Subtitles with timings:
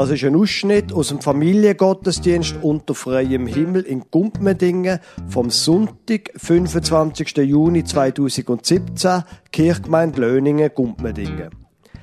[0.00, 7.36] Das ist ein Ausschnitt aus dem Familiengottesdienst unter freiem Himmel in Gumpmedingen vom Sonntag, 25.
[7.36, 11.50] Juni 2017, Kirchgemeinde Löningen, Gumpmedingen.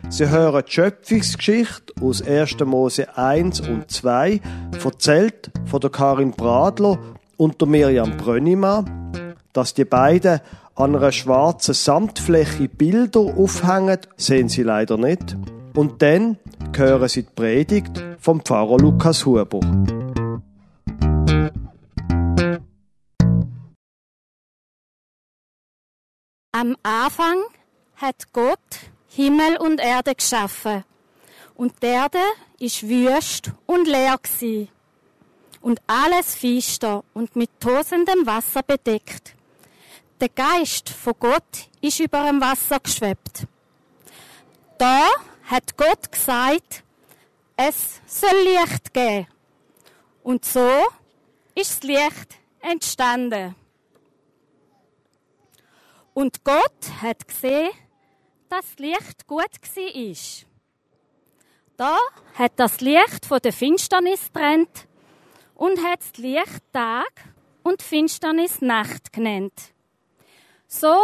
[0.10, 2.60] Sie hören die Schöpfungsgeschichte aus 1.
[2.66, 4.42] Mose 1 und 2,
[4.84, 7.00] erzählt von der Karin Bradler
[7.36, 9.12] und der Miriam Brönnimann.
[9.54, 10.42] Dass die beiden
[10.76, 15.36] an einer schwarzen Samtfläche Bilder aufhängen, sehen Sie leider nicht.
[15.78, 16.40] Und dann
[16.76, 19.60] hören Sie die Predigt vom Pfarrer Lukas Huber.
[26.52, 27.44] Am Anfang
[27.98, 28.58] hat Gott
[29.10, 30.84] Himmel und Erde geschaffen.
[31.54, 32.24] Und die Erde
[32.58, 34.70] ist wüst und leer gsi
[35.62, 39.36] und alles finster und mit tosendem Wasser bedeckt.
[40.22, 43.46] Der Geist von Gott ist über dem Wasser geschwebt.
[44.80, 45.08] Da
[45.48, 46.84] hat Gott gesagt,
[47.56, 49.28] es soll Licht geben.
[50.22, 50.70] Und so
[51.56, 53.56] ist das Licht entstanden.
[56.14, 57.70] Und Gott hat gesehen,
[58.50, 59.50] dass das Licht gut
[59.94, 60.46] ist.
[61.78, 61.98] Da
[62.34, 64.88] hat das Licht von der Finsternis trennt
[65.56, 67.12] und hat das Licht Tag
[67.64, 69.74] und Finsternis Nacht genannt.
[70.68, 70.98] So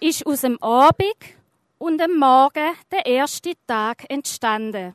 [0.00, 1.35] ist aus dem Abend
[1.78, 4.94] und am Morgen der erste Tag entstanden.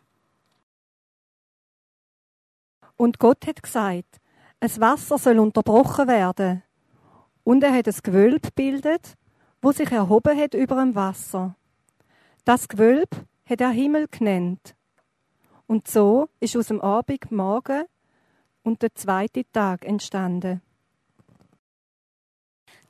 [2.97, 4.19] Und Gott hat gesagt,
[4.59, 6.63] es Wasser soll unterbrochen werden.
[7.43, 9.15] Und er hat ein Gewölb gebildet,
[9.61, 11.55] wo sich erhoben hat über dem Wasser.
[12.45, 13.09] Das Gewölb
[13.45, 14.75] hat er Himmel genannt.
[15.65, 17.85] Und so ist aus dem Abend Morgen
[18.63, 20.61] und der zweite Tag entstanden.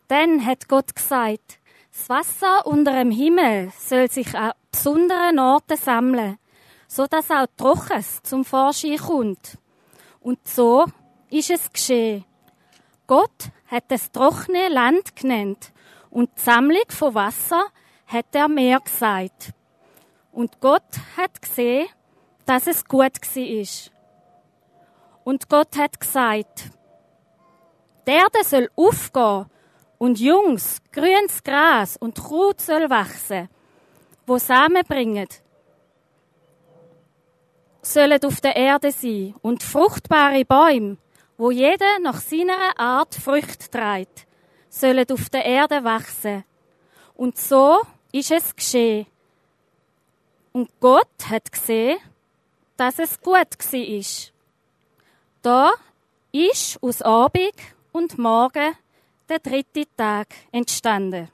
[0.08, 1.61] Dann hat Gott gesagt,
[2.02, 6.40] das Wasser unter dem Himmel soll sich an besonderen Orten sammeln,
[6.88, 9.60] so dass auch Trockenes zum Vorschein kommt.
[10.20, 10.86] Und so
[11.30, 12.26] ist es geschehen.
[13.06, 15.72] Gott hat das trockene Land genannt
[16.10, 17.66] und die Sammlung von Wasser
[18.08, 19.54] hat er Meer gesagt.
[20.32, 21.88] Und Gott hat gesehen,
[22.46, 23.92] dass es gut ist.
[25.24, 26.72] Und Gott hat gesagt,
[28.08, 29.46] der Erde soll aufgehen
[30.02, 33.48] und Jungs, grünes Gras und Kraut soll wachsen,
[34.26, 35.28] wo Samen bringen,
[37.84, 40.98] sollen auf der Erde sein und fruchtbare Bäume,
[41.38, 44.26] wo jeder nach seiner Art Früchte trägt,
[44.70, 46.46] sollen auf der Erde wachsen.
[47.14, 47.82] Und so
[48.12, 49.06] ist es geschehen.
[50.52, 52.00] Und Gott hat gesehen,
[52.76, 54.34] dass es gut ist.
[55.44, 55.70] Da
[56.32, 57.54] ist aus Abend
[57.92, 58.76] und Morgen
[59.32, 61.30] der dritte Tag entstanden.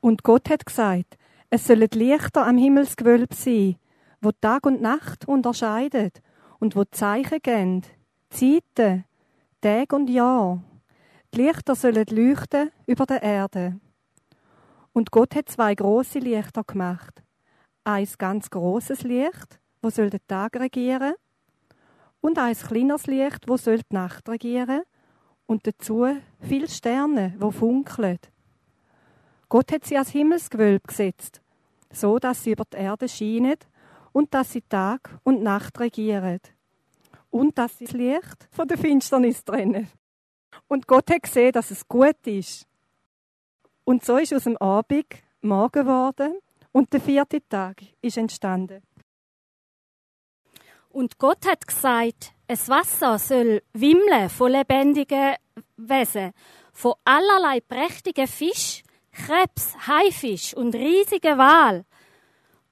[0.00, 1.18] Und Gott hat gesagt,
[1.50, 3.76] es sollen Lichter am Himmelsgewölb sein,
[4.22, 6.22] wo Tag und Nacht unterscheidet
[6.60, 7.82] und wo Zeichen geben,
[8.30, 9.04] Zeiten,
[9.60, 10.62] Tag und Jahr.
[11.34, 13.78] Die Lichter sollen leuchten über der Erde.
[14.94, 17.22] Und Gott hat zwei große Lichter gemacht.
[17.84, 21.12] Eins ganz großes Licht, wo soll den Tag regieren,
[22.22, 24.84] und eins kleines Licht, wo soll die Nacht regieren
[25.48, 26.06] und dazu
[26.40, 28.18] viele Sterne, wo funkeln.
[29.48, 31.40] Gott hat sie als Himmelsgewölb gesetzt,
[31.90, 33.56] so dass sie über die Erde scheinen
[34.12, 36.40] und dass sie Tag und Nacht regieren
[37.30, 39.88] und dass sie das Licht von der Finsternis trennen.
[40.68, 42.66] Und Gott hat gesehen, dass es gut ist.
[43.84, 45.06] Und so ist aus dem Abend
[45.40, 46.38] Morgen geworden
[46.72, 48.82] und der vierte Tag ist entstanden.
[50.90, 55.34] Und Gott hat gesagt, es Wasser soll wimmeln von lebendigen
[55.76, 56.32] Wesen,
[56.72, 58.82] von allerlei prächtigen Fisch,
[59.12, 61.84] Krebs, Haifisch und riesigen Wal.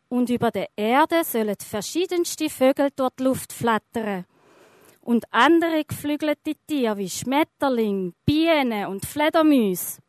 [0.08, 4.24] Und über der Erde sollen verschiedenste Vögel durch die Luft flattern.
[5.00, 10.00] Und andere geflügelte Tiere wie Schmetterling, Bienen und Fledermäuse.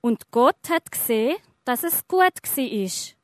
[0.00, 3.15] Und Gott hat gesehen, dass es gut war.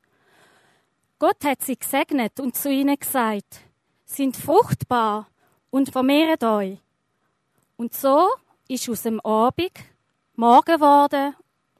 [1.23, 3.61] Gott hat sie gesegnet und zu ihnen gesagt,
[4.03, 5.29] sind fruchtbar
[5.69, 6.79] und vermehret euch.
[7.77, 8.27] Und so
[8.67, 9.71] ist aus dem Abend
[10.35, 11.33] Morgen geworden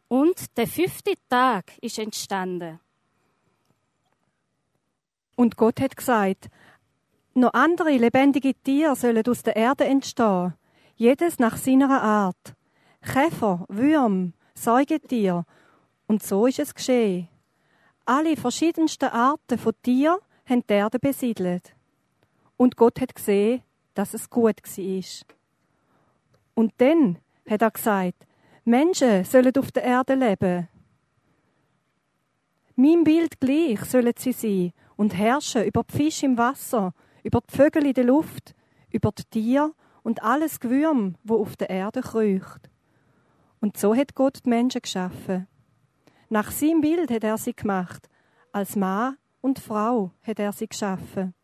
[0.07, 2.80] und der fünfte Tag ist entstanden.
[5.36, 6.50] Und Gott hat gesagt,
[7.34, 10.54] noch andere lebendige Tiere sollen aus der Erde entstehen,
[10.95, 12.56] jedes nach seiner Art.
[13.01, 15.44] Käfer, Würm, Säugetier.
[16.07, 17.28] Und so ist es geschehen.
[18.06, 21.74] Alle verschiedensten Arten von Tieren haben die Erde besiedelt.
[22.58, 23.62] Und Gott hat gesehen,
[23.94, 25.04] dass es gut war.
[26.56, 27.18] Und dann
[27.50, 28.28] hat er gesagt,
[28.66, 30.68] Menschen sollen auf der Erde leben.
[32.76, 37.56] Mein Bild gleich sollen sie sein und herrschen über die Fische im Wasser, über die
[37.56, 38.54] Vögel in der Luft,
[38.92, 42.70] über die Tiere und alles Gewürm, wo auf der Erde kreucht.
[43.62, 45.48] Und so hat Gott die Menschen geschaffen.
[46.33, 48.09] Nach seinem Bild hat er sie gemacht.
[48.51, 51.35] Als Mann und Frau hat er sie geschaffen.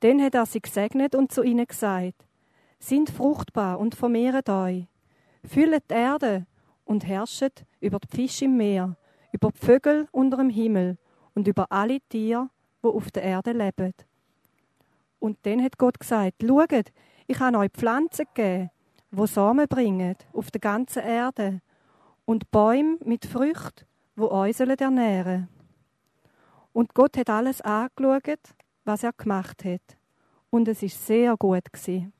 [0.00, 2.26] Dann hat er sie gesegnet und zu ihnen gesagt,
[2.78, 4.84] sind fruchtbar und vermehret euch,
[5.46, 6.46] füllet die Erde
[6.84, 8.98] und herrschet über die Fische im Meer,
[9.32, 10.98] über die Vögel unter dem Himmel
[11.34, 12.50] und über alle Tiere,
[12.82, 13.94] wo auf der Erde leben.
[15.20, 16.92] Und dann hat Gott gesagt, schaut,
[17.26, 18.70] ich habe euch Pflanzen gegeben,
[19.10, 21.62] wo Samen bringen auf der ganzen Erde
[22.30, 23.84] und Bäume mit Früchten,
[24.14, 25.48] wo euch ernähren sollen.
[26.72, 28.54] Und Gott hat alles angeschaut,
[28.84, 29.96] was er gemacht hat.
[30.48, 32.12] Und es ist sehr gut gewesen.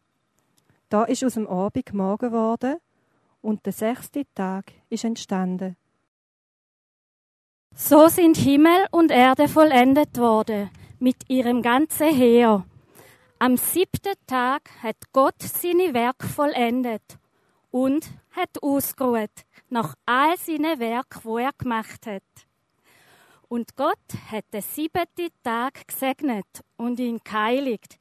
[0.88, 2.78] Da ist aus dem Abend Morgen geworden
[3.40, 5.76] und der sechste Tag ist entstanden.
[7.76, 12.66] So sind Himmel und Erde vollendet worden mit ihrem ganzen Heer.
[13.38, 17.19] Am siebten Tag hat Gott seine Werk vollendet
[17.70, 19.30] und hat ausgeruht
[19.68, 22.22] nach all seinen Werk, wo er gemacht hat.
[23.48, 23.98] Und Gott
[24.30, 26.46] hat den siebten Tag gesegnet
[26.76, 27.98] und ihn geheiligt,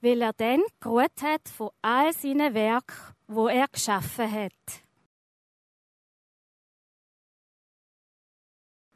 [0.00, 4.52] weil er dann geruht hat von all seinen Werk, wo er geschaffen hat.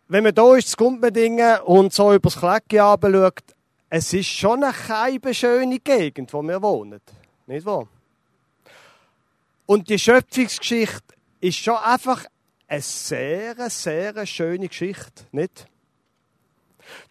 [0.08, 3.42] Wenn man hier ist, kommt man Dinge und so übers Klecki schaut,
[3.88, 7.00] es ist schon eine schöne Gegend, wo wir wohnen.
[7.46, 7.88] Nicht wahr?
[9.66, 11.02] Und die Schöpfungsgeschichte
[11.40, 12.24] ist schon einfach
[12.68, 15.66] eine sehr, sehr schöne Geschichte, nicht?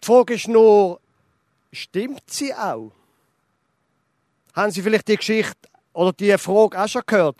[0.02, 1.00] Die Frage ist nur,
[1.72, 2.92] stimmt sie auch?
[4.54, 7.36] Haben Sie vielleicht die Geschichte oder die Frage auch schon gehört?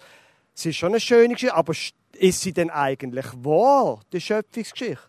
[0.53, 5.03] Sie ist schon eine schöne Geschichte, aber ist sie denn eigentlich wahr, die Schöpfungsgeschichte?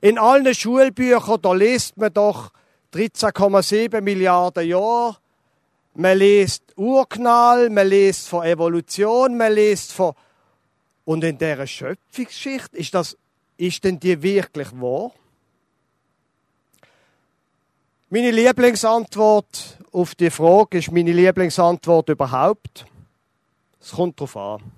[0.00, 2.50] In allen Schulbüchern, da liest man doch
[2.92, 5.16] 13,7 Milliarden Jahre.
[5.98, 10.12] Man liest Urknall, man liest von Evolution, man liest von...
[11.06, 13.16] Und in dieser Schöpfungsgeschichte, ist, das,
[13.56, 15.12] ist denn die wirklich wahr?
[18.10, 22.84] Meine Lieblingsantwort auf die Frage ist meine Lieblingsantwort überhaupt.
[23.80, 24.72] Es kommt darauf an.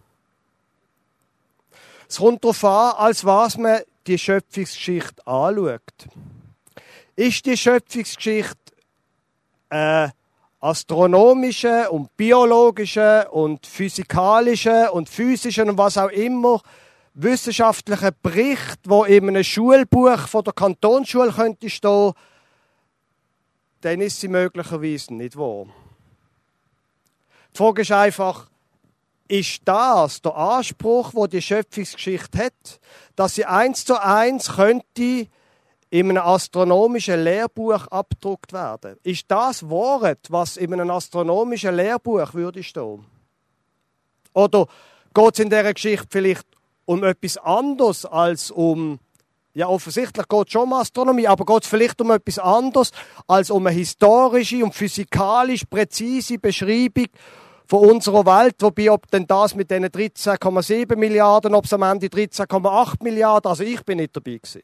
[2.09, 5.83] Es kommt darauf an, als was man die Schöpfungsgeschichte anschaut.
[7.17, 8.57] Ist die Schöpfungsgeschichte
[9.71, 10.11] äh,
[10.61, 16.61] astronomische und biologische und physikalische und physische und was auch immer
[17.15, 22.13] wissenschaftliche Bericht, wo in einem Schulbuch von der Kantonsschule könnte stehen,
[23.81, 25.67] dann ist sie möglicherweise nicht wahr.
[27.53, 28.49] Die Frage ist einfach,
[29.29, 32.81] ist das der Anspruch, wo die Schöpfungsgeschichte hat,
[33.15, 35.29] dass sie eins zu eins könnte
[35.91, 38.97] in einem astronomischen Lehrbuch abgedruckt werden?
[39.03, 43.05] Ist das Wort, was in einem astronomischen Lehrbuch würde stehen?
[44.35, 44.67] Oder
[45.15, 46.47] geht es in dieser Geschichte vielleicht
[46.85, 48.99] um etwas anderes als um
[49.55, 52.93] ja, offensichtlich geht es schon um Astronomie, aber geht es vielleicht um etwas anderes
[53.27, 57.07] als um eine historische und physikalisch präzise Beschreibung
[57.67, 62.07] von unserer Welt, wobei ob denn das mit diesen 13,7 Milliarden, ob es am Ende
[62.07, 64.63] 13,8 Milliarden, also ich bin nicht dabei gewesen.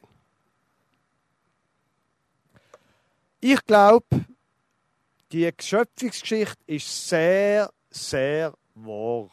[3.47, 4.25] Ich glaube,
[5.31, 9.29] die Schöpfungsgeschichte ist sehr, sehr wahr.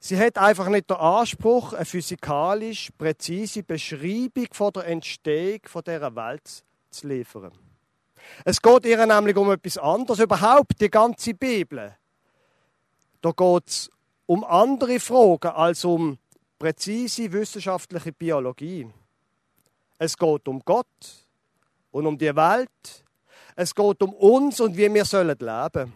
[0.00, 6.16] Sie hat einfach nicht den Anspruch, eine physikalisch präzise Beschreibung von der Entstehung von dieser
[6.16, 7.52] Welt zu liefern.
[8.44, 10.18] Es geht ihr nämlich um etwas anderes.
[10.18, 11.96] Überhaupt die ganze Bibel.
[13.20, 13.90] Da geht es
[14.26, 16.18] um andere Fragen als um
[16.58, 18.90] präzise wissenschaftliche Biologie.
[19.98, 21.29] Es geht um Gott
[21.90, 23.04] und um die Welt.
[23.56, 25.92] Es geht um uns und wie wir sollen leben.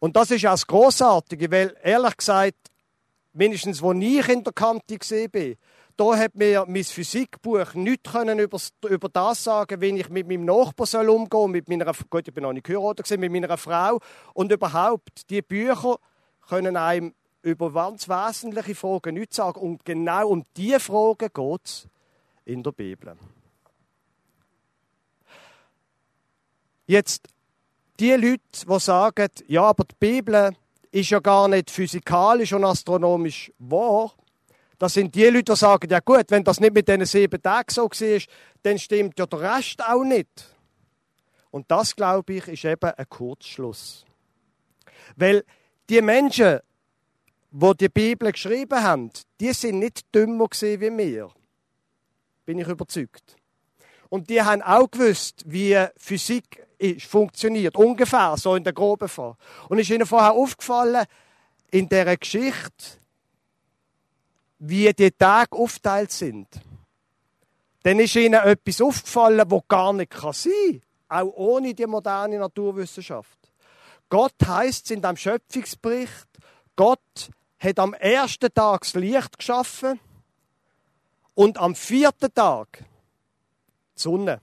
[0.00, 2.56] Und das ist auch das Grossartige, weil ehrlich gesagt,
[3.32, 5.54] mindestens wo ich in der Kante war,
[5.96, 8.58] da hat mir mein Physikbuch nichts können über,
[8.88, 12.44] über das sagen, wie ich mit meinem Nachbarn soll umgehen mit meiner, gut, ich bin
[12.44, 13.98] noch nicht geheiratet, mit meiner Frau.
[14.32, 15.96] Und überhaupt, die Bücher
[16.48, 19.60] können einem über ganz wesentliche Fragen nichts sagen.
[19.60, 21.88] Und genau um diese Fragen geht es
[22.44, 23.16] in der Bibel.
[26.88, 27.28] Jetzt
[28.00, 30.56] die Leute, die sagen, ja, aber die Bibel
[30.90, 34.14] ist ja gar nicht physikalisch und astronomisch wahr,
[34.78, 37.68] das sind die Leute, die sagen, ja gut, wenn das nicht mit diesen sieben Tagen
[37.70, 38.20] so war,
[38.62, 40.56] dann stimmt ja der Rest auch nicht.
[41.50, 44.06] Und das, glaube ich, ist eben ein Kurzschluss.
[45.16, 45.44] Weil
[45.90, 46.60] die Menschen,
[47.50, 51.30] die die Bibel geschrieben haben, die sind nicht dümmer wie wir.
[52.46, 53.36] Bin ich überzeugt.
[54.08, 57.76] Und die haben auch gewusst, wie Physik ist, funktioniert.
[57.76, 59.36] Ungefähr, so in der groben Form.
[59.68, 61.04] Und ist ihnen vorher aufgefallen,
[61.70, 62.98] in dieser Geschichte,
[64.58, 66.48] wie die Tage aufteilt sind.
[67.82, 70.82] Dann ist ihnen etwas aufgefallen, wo gar nicht sein kann.
[71.10, 73.38] Auch ohne die moderne Naturwissenschaft.
[74.10, 76.26] Gott heißt es in dem Schöpfungsbericht,
[76.76, 80.00] Gott hat am ersten Tag das Licht geschaffen
[81.34, 82.84] und am vierten Tag
[83.96, 84.40] die Sonne.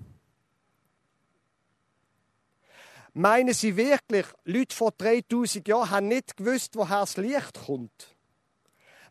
[3.17, 8.13] Meinen Sie wirklich, Leute vor 3000 Jahren haben nicht gewusst, woher das Licht kommt?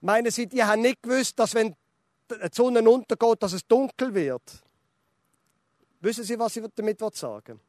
[0.02, 1.74] Meinen Sie, die haben nicht gewusst, dass wenn
[2.30, 4.42] die Sonne untergeht, dass es dunkel wird?
[6.02, 7.60] Wissen Sie, was ich damit sagen will?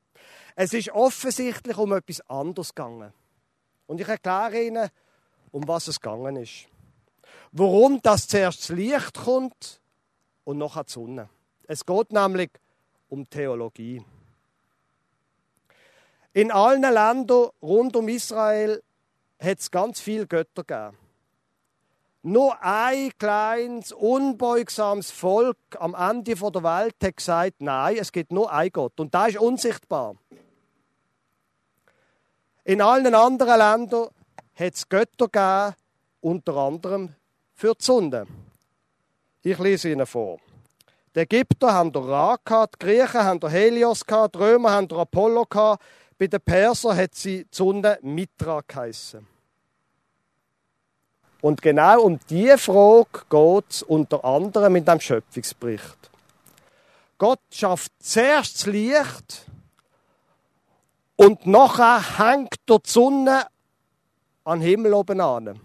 [0.58, 3.14] Es ist offensichtlich um etwas anderes gegangen.
[3.88, 4.90] Und ich erkläre Ihnen,
[5.52, 6.68] um was es gegangen ist.
[7.54, 9.80] Warum das zuerst das Licht kommt
[10.44, 11.30] und nachher die Sonne.
[11.66, 12.52] Es geht nämlich
[13.08, 14.04] um Theologie.
[16.36, 18.84] In allen Ländern rund um Israel
[19.40, 20.98] hat es ganz viele Götter gegeben.
[22.24, 28.52] Nur ein kleines, unbeugsames Volk am Ende der Welt hat gesagt, nein, es gibt nur
[28.52, 29.00] ein Gott.
[29.00, 30.18] Und da ist unsichtbar.
[32.66, 34.10] In allen anderen Ländern
[34.56, 35.76] hat es Götter gegeben,
[36.20, 37.16] unter anderem
[37.54, 38.28] für die Sonne.
[39.42, 40.40] Ich lese Ihnen vor.
[41.16, 44.90] Die Ägypter haben der Ra gehabt, die Griechen haben der Helios gehabt, die Römer haben
[44.90, 45.82] der Apollo gehabt,
[46.18, 49.28] bei den Persern hat sie die Sonne Mitra geheissen.
[51.42, 56.10] Und genau um diese Frage geht es unter anderem in dem Schöpfungsbericht.
[57.18, 59.46] Gott schafft zuerst das Licht
[61.16, 63.46] und nachher hängt die Sonne
[64.44, 65.60] an Himmel oben an.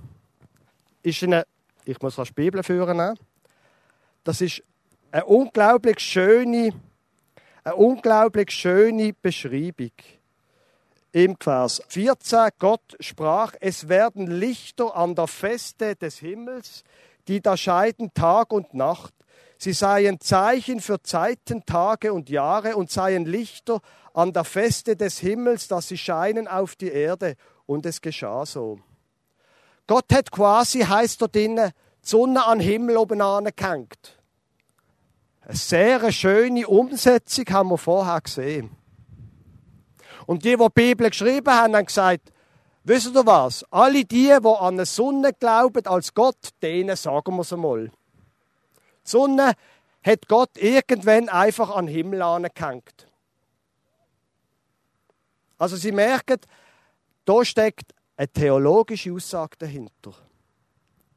[1.03, 1.47] Ist eine,
[1.85, 3.19] ich muss die Bibel führen.
[4.23, 4.63] Das ist
[5.11, 6.73] eine unglaublich schöne,
[7.65, 9.93] eine unglaublich schöne Beschreibung.
[11.13, 16.85] Im Vers 14, Gott sprach, es werden Lichter an der Feste des Himmels,
[17.27, 19.13] die da scheiden Tag und Nacht.
[19.59, 23.81] Sie seien Zeichen für Zeiten, Tage und Jahre und seien Lichter
[24.15, 27.35] an der Feste des Himmels, dass sie scheinen auf die Erde.
[27.67, 28.79] Und es geschah so.
[29.89, 31.73] Gott hat quasi, heißt dort drinnen,
[32.05, 34.17] die Sonne an Himmel oben angehängt.
[35.41, 38.80] Eine sehr schöne Umsetzung haben wir vorher gesehen.
[40.27, 42.33] Und die, die die Bibel geschrieben haben, haben gesagt,
[42.85, 43.65] wisst ihr was?
[43.71, 47.87] Alle die, die an eine Sonne glauben als Gott, denen sagen wir es einmal.
[47.87, 47.93] Die
[49.05, 49.55] Sonne
[50.03, 53.07] hat Gott irgendwann einfach an den Himmel angehängt.
[55.59, 56.41] Also Sie merken,
[57.25, 60.13] da steckt eine theologische Aussage dahinter.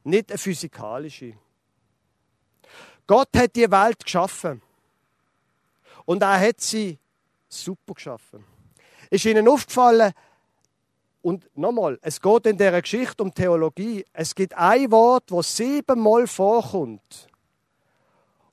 [0.04, 1.34] Nicht eine physikalische.
[3.06, 4.62] Gott hat die Welt geschaffen.
[6.04, 6.98] Und er hat sie
[7.48, 8.44] super geschaffen.
[9.14, 10.12] Ist Ihnen aufgefallen,
[11.22, 14.04] und nochmal, es geht in dieser Geschichte um Theologie.
[14.12, 17.28] Es gibt ein Wort, das siebenmal vorkommt.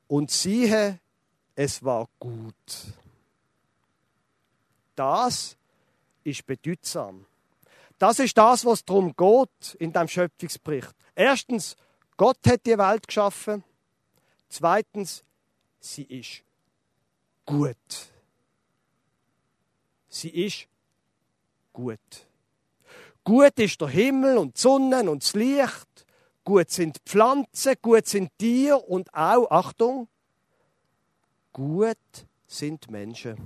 [0.08, 1.00] Und siehe,
[1.56, 2.54] es war gut.
[4.96, 5.58] Das
[6.24, 7.26] ist bedeutsam.
[7.98, 10.94] Das ist das, was darum geht in dem Schöpfungsbericht.
[11.16, 11.76] Erstens,
[12.18, 13.64] Gott hat die Welt geschaffen.
[14.48, 15.24] Zweitens,
[15.80, 16.44] sie ist
[17.48, 18.11] gut.
[20.12, 20.68] Sie ist
[21.72, 22.00] gut.
[23.24, 26.06] Gut ist der Himmel und die Sonne und das Licht.
[26.44, 30.10] Gut sind die Pflanzen, gut sind Tiere und auch, Achtung,
[31.54, 31.98] gut
[32.46, 33.38] sind Menschen.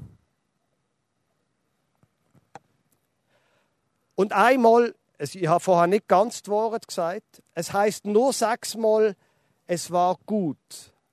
[4.15, 9.15] Und einmal, ich habe vorher nicht ganz das Wort gesagt, es heißt nur sechsmal,
[9.67, 10.57] es war gut.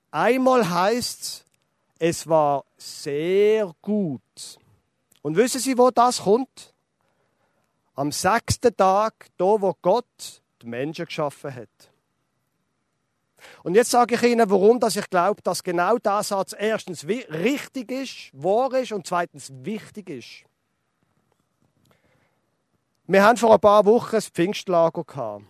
[0.09, 1.45] Einmal heißt es,
[1.99, 4.21] es war sehr gut.
[5.23, 6.73] Und wissen Sie, wo das kommt?
[7.95, 11.69] Am sechsten Tag, da wo Gott die Menschen geschaffen hat.
[13.63, 17.91] Und jetzt sage ich Ihnen, warum dass ich glaube, dass genau der Satz erstens richtig
[17.91, 20.43] ist, wahr ist und zweitens wichtig ist.
[23.07, 25.45] Wir haben vor ein paar Wochen ein Pfingstlager gehabt.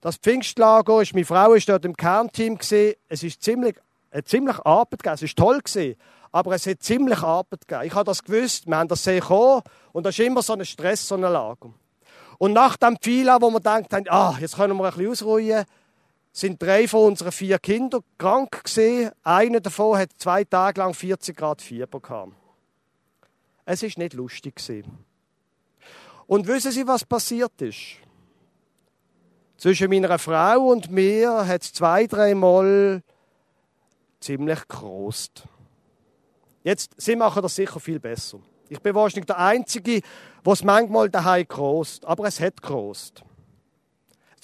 [0.00, 2.96] Das Pfingstlager ist, meine Frau ist dort im Kernteam gesehen.
[3.08, 3.76] Es ist ziemlich,
[4.24, 5.14] ziemlich Arbeit gegeben.
[5.14, 5.96] Es ist toll gewesen
[6.32, 7.86] aber es hat ziemlich Arbeit gegeben.
[7.86, 9.62] Ich habe das gewusst, wir haben das sehr gekommen
[9.92, 11.72] und das ist immer so ein Stress, so eine Lage.
[12.38, 15.64] Und nach dem Pfila, wo wir gedacht haben, ah, jetzt können wir ein bisschen ausruhen,
[16.32, 19.12] sind drei von unseren vier Kindern krank gewesen.
[19.22, 22.32] Einer davon hat zwei Tage lang 40 Grad Fieber gehabt.
[23.64, 25.04] Es ist nicht lustig gewesen.
[26.26, 27.98] Und wissen Sie, was passiert ist?
[29.58, 33.02] Zwischen meiner Frau und mir hat es zwei, dreimal
[34.18, 35.44] ziemlich gerost.
[36.64, 38.38] Jetzt, sie machen das sicher viel besser.
[38.68, 40.00] Ich bin wahrscheinlich der Einzige,
[40.44, 43.22] es manchmal daheim krost, aber es hat krost.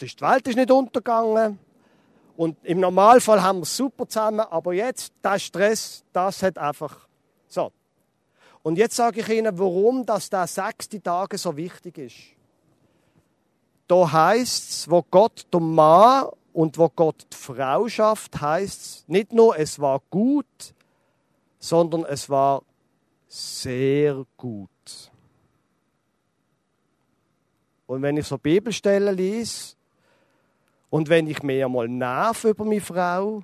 [0.01, 1.59] die Welt ist nicht untergegangen
[2.37, 7.09] und im Normalfall haben wir es super zusammen, aber jetzt, der Stress, das hat einfach
[7.49, 7.73] so.
[8.63, 12.17] Und jetzt sage ich Ihnen, warum das der sechste Tag so wichtig ist.
[13.87, 19.05] Da heißt es, wo Gott der Mann und wo Gott die Frau schafft, heißt es
[19.09, 20.75] nicht nur, es war gut,
[21.59, 22.63] sondern es war
[23.27, 24.71] sehr gut.
[27.87, 29.75] Und wenn ich so Bibelstellen lese
[30.91, 33.43] und wenn ich mir mal nerv über meine Frau,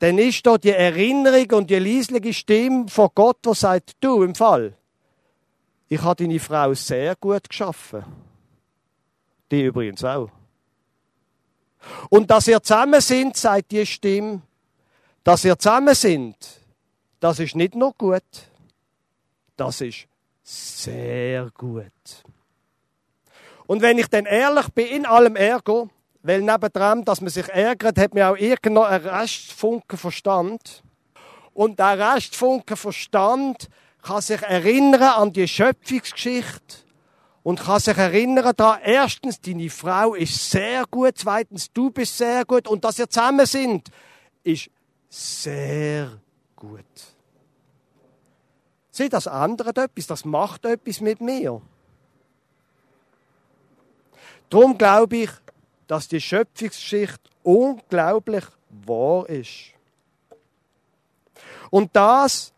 [0.00, 4.34] dann ist da die Erinnerung und die leisliche Stimme von Gott, die sagt, du im
[4.34, 4.74] Fall,
[5.88, 8.04] ich habe deine Frau sehr gut geschaffen.
[9.50, 10.30] Die übrigens auch.
[12.08, 14.42] Und dass ihr zusammen sind, sagt die Stimme,
[15.24, 16.36] dass ihr zusammen sind,
[17.20, 18.22] das ist nicht nur gut,
[19.56, 20.06] das ist
[20.42, 21.92] sehr gut.
[23.66, 25.88] Und wenn ich dann ehrlich bin, in allem Ärger,
[26.22, 30.82] weil nebendran, dass man sich ärgert, hat man auch irgendwo einen Restfunken Verstand.
[31.54, 33.68] Und der Restfunken Verstand
[34.02, 36.78] kann sich erinnern an die Schöpfungsgeschichte
[37.42, 42.44] und kann sich erinnern daran, erstens, deine Frau ist sehr gut, zweitens, du bist sehr
[42.44, 43.88] gut und dass ihr zusammen sind,
[44.42, 44.70] ist
[45.10, 46.18] sehr
[46.56, 46.84] gut.
[48.90, 51.60] Sieh, das andere etwas, das macht etwas mit mir.
[54.48, 55.30] Darum glaube ich,
[55.86, 58.44] dass die Schöpfungsgeschichte unglaublich
[58.86, 59.72] wahr ist.
[61.70, 62.52] Und das,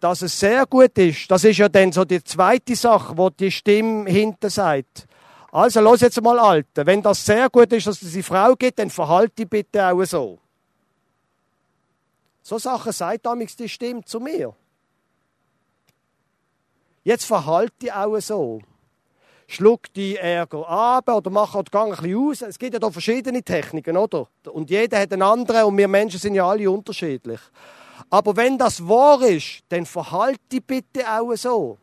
[0.00, 3.50] dass es sehr gut ist, das ist ja dann so die zweite Sache, wo die
[3.50, 5.06] Stimme hinter sagt.
[5.52, 6.86] Also, los jetzt mal, Alter.
[6.86, 10.04] Wenn das sehr gut ist, dass es eine Frau gibt, dann verhalte dich bitte auch
[10.04, 10.38] so.
[12.42, 14.54] So Sachen sagt damals die Stimme zu mir.
[17.02, 18.60] Jetzt verhalte dich auch so
[19.50, 22.42] schluck die Ärger ab oder mach halt gang ein bisschen aus.
[22.42, 24.28] Es gibt ja da verschiedene Techniken, oder?
[24.52, 27.40] Und jeder hat eine andere und wir Menschen sind ja alle unterschiedlich.
[28.08, 31.78] Aber wenn das wahr ist, dann verhalte dich bitte auch so.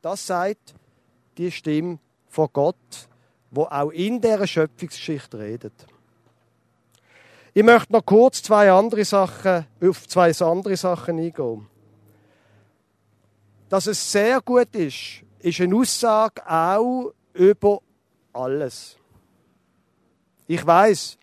[0.00, 0.74] Das sagt
[1.38, 1.98] die Stimme
[2.28, 3.08] von Gott,
[3.50, 5.72] wo auch in der Schöpfungsgeschichte redet.
[7.54, 11.66] Ich möchte noch kurz zwei andere Sachen, auf zwei andere Sachen eingehen.
[13.68, 17.80] Dass es sehr gut ist, ist eine Aussage auch über
[18.32, 18.96] alles.
[20.46, 21.18] Ich weiß,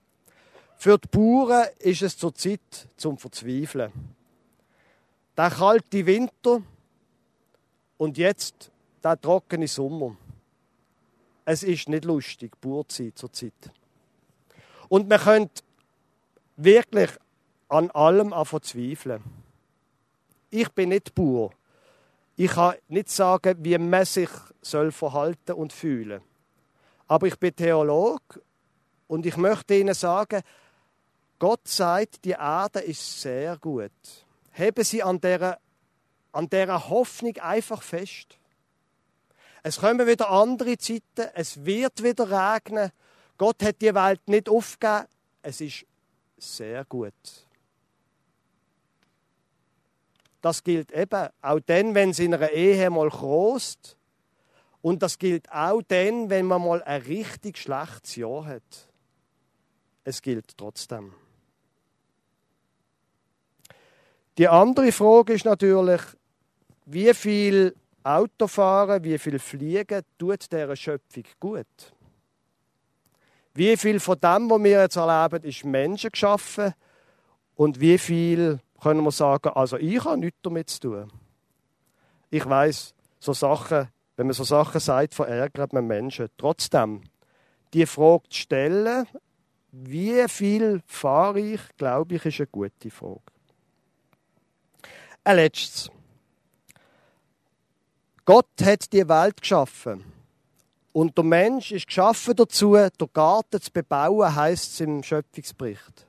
[0.78, 3.92] für die Bauern ist es zur Zeit zum Verzweifeln.
[5.36, 6.62] Der kalte Winter
[7.98, 8.72] und jetzt
[9.04, 10.16] der trockene Sommer.
[11.44, 13.72] Es ist nicht lustig, Bauerzeit zur Zeit.
[14.90, 15.64] Und man könnte
[16.64, 17.10] wirklich
[17.70, 19.24] an allem verzweifeln.
[20.50, 21.52] Ich bin nicht Bauer.
[22.36, 24.30] Ich kann nicht sagen, wie man sich
[24.62, 26.22] soll verhalten und fühlen.
[27.08, 28.42] Aber ich bin Theologe
[29.08, 30.42] und ich möchte Ihnen sagen,
[31.38, 33.92] Gott sagt, die Erde ist sehr gut.
[34.52, 35.60] Heben Sie an dieser,
[36.32, 38.38] an dieser Hoffnung einfach fest.
[39.64, 42.92] Es kommen wieder andere Zeiten, es wird wieder regnen.
[43.38, 45.06] Gott hat die Welt nicht aufgegeben.
[45.42, 45.86] Es ist
[46.40, 47.14] sehr gut.
[50.42, 53.98] Das gilt eben auch dann, wenn es in einer Ehe mal krost.
[54.82, 58.88] Und das gilt auch dann, wenn man mal ein richtig schlechtes Jahr hat.
[60.06, 61.14] Es gilt trotzdem.
[64.38, 66.02] Die andere Frage ist natürlich,
[66.86, 71.68] wie viel Autofahren, wie viel Fliegen tut dieser Schöpfung gut?
[73.60, 76.74] Wie viel von dem, was wir jetzt erleben, ist Menschen geschaffen
[77.56, 81.12] und wie viel können wir sagen, also ich habe nichts damit zu tun.
[82.30, 86.30] Ich weiß, so Sachen, wenn man so Sachen sagt, verärgert man Menschen.
[86.38, 87.02] Trotzdem,
[87.74, 89.06] die Frage zu stellen,
[89.74, 93.20] wie viel fahre ich, glaube ich, ist eine gute Frage.
[95.26, 95.92] Ein letztes.
[98.24, 100.19] Gott hat die Welt geschaffen.
[101.00, 106.06] Und der Mensch ist geschaffen dazu, den Garten zu bebauen, heißt es im Schöpfungsbericht.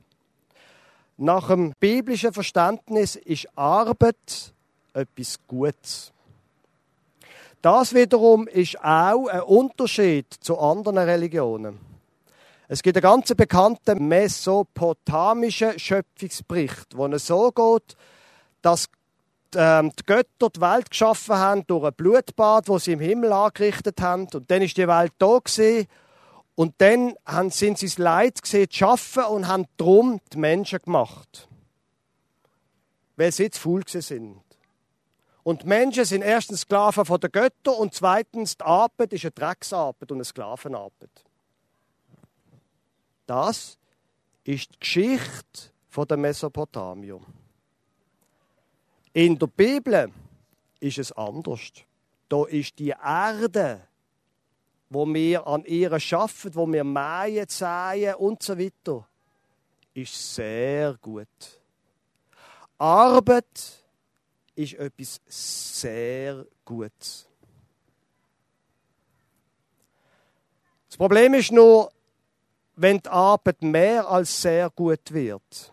[1.16, 4.53] Nach dem biblischen Verständnis ist Arbeit
[4.92, 6.11] etwas Gutes.
[7.62, 11.79] Das wiederum ist auch ein Unterschied zu anderen Religionen.
[12.66, 17.96] Es gibt einen ganz bekannten mesopotamischen Schöpfungsbericht, wo es so geht,
[18.61, 18.88] dass
[19.57, 24.01] ähm, die Götter die Welt geschaffen haben durch ein Blutbad, wo sie im Himmel angerichtet
[24.01, 24.29] haben.
[24.33, 25.87] Und dann ist die Welt da gewesen
[26.55, 27.15] und dann
[27.51, 31.49] sind sie das Leid gesehen, zu schaffen und haben drum die Menschen gemacht.
[33.21, 34.41] weil sie zu faul sind.
[35.43, 40.11] Und Menschen sind erstens Sklaven von der Götter und zweitens die Arbeit ist eine Drecksarbeit
[40.11, 41.25] und eine Sklavenarbeit.
[43.27, 43.79] Das
[44.45, 47.21] ist die Geschichte von der Mesopotamier.
[49.12, 50.12] In der Bibel
[50.79, 51.73] ist es anders.
[52.29, 53.81] Da ist die Erde,
[54.88, 59.07] wo wir an ihr schaffen, wo wir mähen, säen und so weiter,
[59.94, 61.27] ist sehr gut.
[62.79, 63.85] Arbeit
[64.55, 67.27] ist etwas sehr Gutes.
[70.88, 71.90] Das Problem ist nur,
[72.77, 75.73] wenn die Arbeit mehr als sehr gut wird.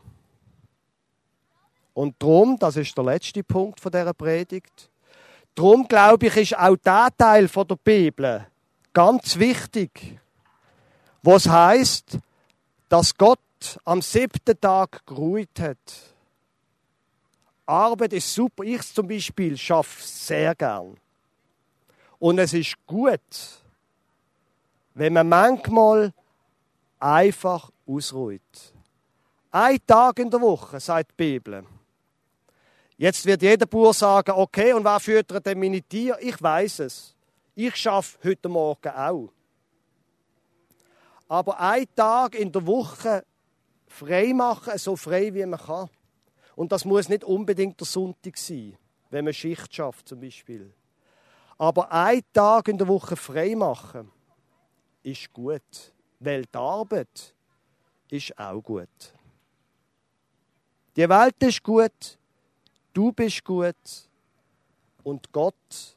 [1.97, 4.87] Und darum, das ist der letzte Punkt von dieser Predigt,
[5.55, 8.45] darum glaube ich, ist auch der Teil von der Bibel
[8.93, 10.19] ganz wichtig,
[11.23, 12.19] was heißt,
[12.87, 13.39] dass Gott
[13.83, 15.79] am siebten Tag geruht hat.
[17.65, 18.63] Arbeit ist super.
[18.63, 20.97] Ich zum Beispiel schaffe sehr gern.
[22.19, 23.19] Und es ist gut,
[24.93, 26.13] wenn man manchmal
[26.99, 28.41] einfach ausruht.
[29.49, 31.65] Ein Tag in der Woche, sagt die Bibel.
[32.97, 36.19] Jetzt wird jeder Bauer sagen, okay, und wer füttert denn meine Tiere?
[36.19, 37.15] Ich weiß es.
[37.53, 39.29] Ich schaffe heute Morgen auch.
[41.27, 43.23] Aber ein Tag in der Woche
[43.87, 45.89] frei machen, so frei wie man kann.
[46.55, 48.75] Und das muss nicht unbedingt der Sonntag sein,
[49.11, 50.73] wenn man Schicht schafft zum Beispiel.
[51.59, 54.11] Aber ein Tag in der Woche frei machen,
[55.03, 55.93] ist gut.
[56.19, 57.35] Weil die Arbeit
[58.09, 59.13] ist auch gut.
[60.95, 62.17] Die Welt ist gut,
[62.97, 63.75] Du bist gut
[65.03, 65.95] und Gott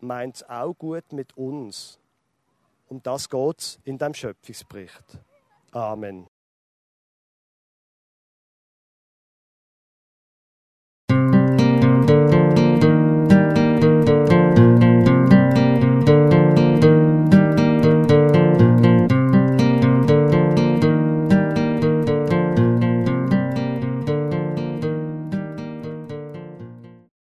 [0.00, 1.98] meint es auch gut mit uns.
[2.88, 5.18] Um das geht es in deinem Schöpfungsbericht.
[5.72, 6.26] Amen.